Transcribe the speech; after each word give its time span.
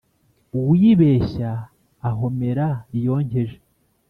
Uwibeshya 0.57 1.51
ahomera 2.09 2.67
iyonkeje. 2.97 3.57